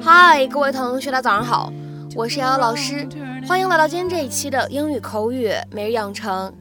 [0.00, 1.72] 嗨，各位同学，大家早上好，
[2.14, 3.08] 我是瑶瑶老师，
[3.48, 6.54] 欢迎来到今天这一期的英语口语每日养成。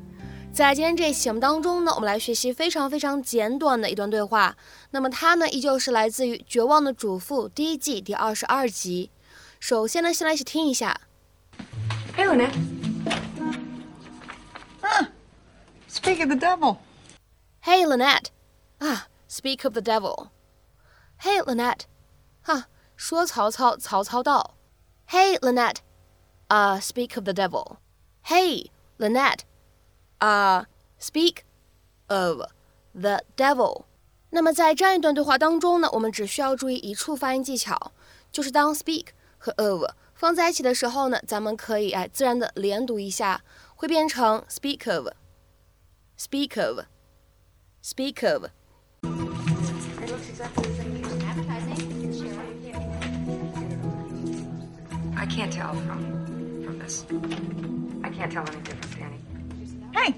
[0.51, 4.55] 在今天这一期节目当中呢，我们来学习非常非常简短的一段对话。
[4.89, 9.11] 那么它呢，依旧是来自于《绝望的主妇》第一季第二十二集。
[9.63, 10.99] 首先呢，先来一起听一下。
[12.17, 12.53] Hey, Lynette.
[14.81, 15.07] Huh.
[15.89, 16.79] Speak of the devil.
[17.63, 18.25] Hey, Lynette.
[18.79, 20.27] 啊，Speak of the devil.
[21.21, 21.83] Hey, Lynette.
[22.41, 22.65] 哈，
[22.97, 24.55] 说曹操，曹操到。
[25.07, 25.77] Hey, Lynette.
[26.49, 27.77] 啊，Speak of the devil.
[28.25, 29.43] Hey, Lynette.
[30.17, 30.67] 啊
[30.99, 31.37] ，Speak
[32.07, 32.41] of
[32.91, 33.85] the devil.
[34.31, 37.93] 那么在这样一段对话当中呢，我们只需要注意一处发音技巧，
[38.29, 39.05] 就是当 speak
[39.43, 39.83] 和 of
[40.15, 43.43] 放在一起的时候呢，咱们可以哎自然的连读一下，
[43.75, 48.45] 会变成 speak of，speak of，speak of。
[49.01, 49.09] The
[50.77, 51.81] same as advertising.
[55.17, 55.99] I can't tell from
[56.63, 57.03] from this.
[58.01, 59.19] I can't tell any difference, Danny.
[59.91, 60.15] Hey,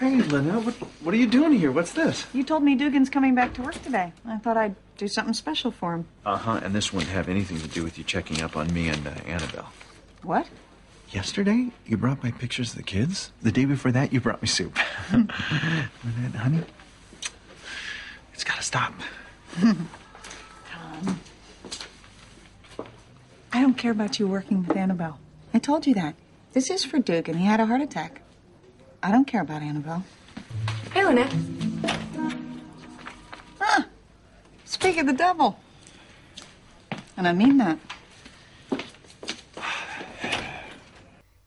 [0.00, 1.70] Hey, Lynette, what, what are you doing here?
[1.70, 2.24] What's this?
[2.32, 4.14] you told me Dugan's coming back to work today.
[4.26, 6.06] I thought I'd do something special for him.
[6.24, 8.88] Uh huh, and this wouldn't have anything to do with you checking up on me
[8.88, 9.70] and uh, Annabelle.
[10.22, 10.48] What?
[11.10, 13.30] Yesterday, you brought my pictures of the kids.
[13.42, 14.78] The day before that, you brought me soup.
[15.10, 16.62] Honey,
[18.32, 18.94] it's gotta stop.
[19.60, 21.20] Tom.
[23.52, 25.18] I don't care about you working with Annabelle.
[25.52, 26.14] I told you that.
[26.54, 27.36] This is for Dugan.
[27.36, 28.22] He had a heart attack.
[29.02, 30.02] I don't care about Annabelle.
[30.92, 31.32] Hey, Lynette.
[33.58, 33.84] Huh.
[34.66, 35.56] Speak of the devil.
[37.16, 37.78] And I mean that.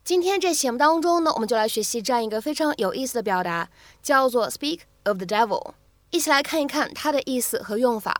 [0.04, 3.70] 今天这节目当中呢，我们就来学习这样一个非常有意思的表达，
[4.02, 5.74] 叫做 “speak of the devil”。
[6.10, 8.16] 一起来看一看它的意思和用法。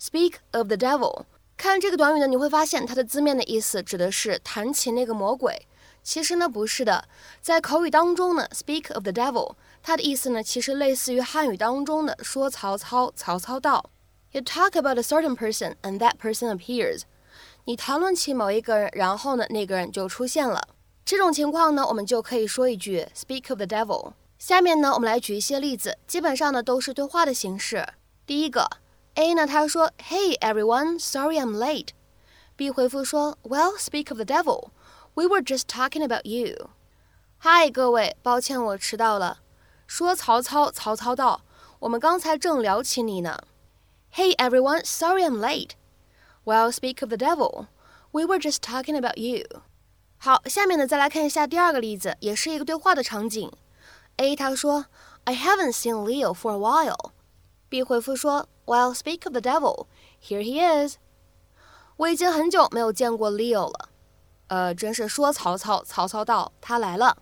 [0.00, 1.24] “speak of the devil”，
[1.56, 5.66] 看这个短语呢，你会发现它的字面的意思指的是谈起那个魔鬼。
[6.10, 7.04] 其实呢，不是的，
[7.40, 13.88] 在口语当中呢，“speak of the devil”，它的意思呢，其实类似于汉语当中的“说曹操，曹操到”。
[14.32, 17.02] You talk about a certain person and that person appears。
[17.64, 20.60] 你谈论起某一个人，然后呢，那个人就出现了。
[21.04, 24.14] 这种情况呢，我们就可以说一句 “speak of the devil”。
[24.36, 27.86] 下面呢，我们来举一些例子，基本上呢都是对话的形式。
[28.26, 28.68] 第一个
[29.14, 31.90] ，A 呢他说：“Hey everyone, sorry I'm late。
[32.56, 34.70] ”B 回复说：“Well, speak of the devil,
[35.13, 36.69] we were just talking about you。”
[37.37, 39.39] 嗨，各位，抱歉我迟到了。
[39.87, 41.41] 说曹操，曹操到，
[41.79, 43.39] 我们刚才正聊起你呢。
[44.13, 45.71] Hey everyone, sorry I'm late.
[46.43, 47.67] Well, speak of the devil,
[48.11, 49.45] we were just talking about you.
[50.17, 53.51] 好，下面呢，再来看一下第二个例子，也是一个对话的场景。
[54.17, 54.85] A 他说：“
[55.25, 57.11] I haven't seen Leo for a while。”
[57.67, 59.87] B 回复说：“Well, speak of the devil,
[60.23, 60.95] here he is。”
[61.97, 63.89] 我已经很久没有见过 Leo 了。
[64.50, 67.16] 呃，真是说曹操，曹操到，他来了。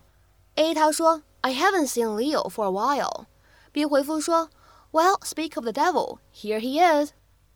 [0.55, 3.25] A 他说：“I haven't seen Leo for a while。”
[3.71, 4.49] B 回复说
[4.91, 7.11] ：“Well, speak of the devil, here he is。”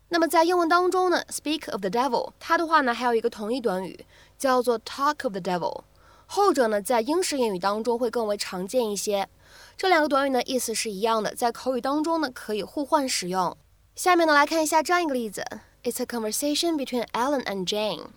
[0.09, 4.06] 那么在英文当中呢，speak of the devil，它的话呢还有一个同义短语
[4.38, 5.81] 叫做 talk of the devil，
[6.28, 9.28] 后者呢在英式英语当中会更为常见一些。
[9.75, 13.57] 这两个短语呢意思是一样的，在口语当中呢可以互换使用。
[13.95, 15.44] 下面呢来看一下这样一个例子
[15.81, 18.09] ：It's a conversation between Alan and Jane。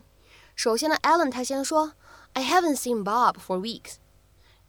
[0.55, 3.95] 首先呢，Alan 他先说：“I haven't seen Bob for weeks。”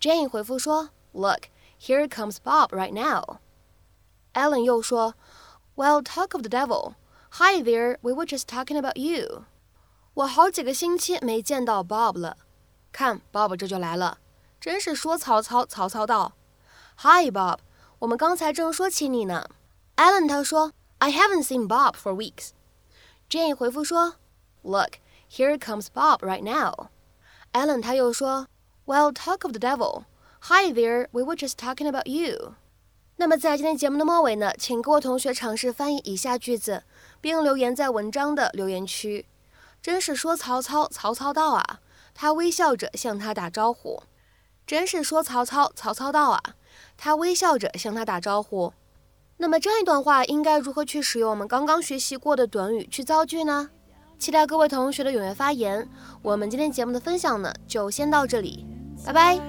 [0.00, 1.42] Jane 回复说：“Look,
[1.80, 3.38] here comes Bob right now。”
[4.34, 5.14] Alan 又说：“
[5.76, 6.94] Well, talk of the devil。”
[7.36, 9.44] Hi there, we were just talking about you.
[10.14, 12.36] 我好几个星期没见到 Bob 了，
[12.92, 14.18] 看 Bob 这就来了，
[14.60, 16.32] 真是说曹操，曹操到。
[16.98, 17.58] Hi Bob，
[18.00, 19.48] 我们刚才正说起你呢。
[19.96, 22.50] Alan 他说，I haven't seen Bob for weeks.
[23.30, 24.16] Jane 回复说，
[24.62, 24.96] Look,
[25.29, 26.89] Here comes Bob right now.
[27.53, 28.47] Alan 他又说
[28.85, 30.03] ，Well, talk of the devil.
[30.41, 32.55] Hi there, we were just talking about you.
[33.17, 36.83] 那么在今天节目的末尾呢，请各位同学尝试翻译以下句子，
[37.19, 39.25] 并留言在文章的留言区。
[39.81, 41.79] 真是说曹操，曹操到啊！
[42.13, 44.03] 他微笑着向他打招呼。
[44.65, 46.41] 真是说曹操，曹操到啊！
[46.97, 48.73] 他微笑着向他打招呼。
[49.37, 53.69] 那么这样一段话应该如何去使用我们刚刚学习过的短语去造句呢？
[54.17, 55.87] 期待各位同学的踊跃发言。
[56.21, 58.65] 我们今天节目的分享呢，就先到这里，
[59.05, 59.39] 拜拜。